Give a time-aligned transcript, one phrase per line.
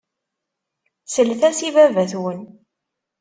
[1.13, 2.39] Sellet-as i baba-twen.